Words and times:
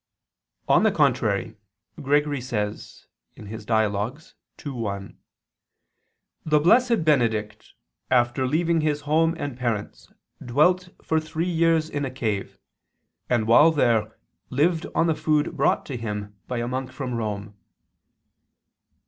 On 0.67 0.81
the 0.81 0.91
contrary, 0.91 1.57
Gregory 2.01 2.41
says 2.41 3.05
(Dial. 3.37 4.17
ii, 4.65 4.71
1): 4.71 5.17
The 6.43 6.59
Blessed 6.59 7.05
Benedict 7.05 7.73
after 8.09 8.47
leaving 8.47 8.81
his 8.81 9.01
home 9.01 9.35
and 9.37 9.55
parents 9.59 10.11
dwelt 10.43 10.89
for 11.03 11.19
three 11.19 11.47
years 11.51 11.87
in 11.87 12.03
a 12.03 12.09
cave, 12.09 12.57
and 13.29 13.45
while 13.45 13.69
there 13.69 14.17
lived 14.49 14.87
on 14.95 15.05
the 15.05 15.13
food 15.13 15.55
brought 15.55 15.85
to 15.85 15.97
him 15.97 16.35
by 16.47 16.57
a 16.57 16.67
monk 16.67 16.91
from 16.91 17.13
Rome. 17.13 17.53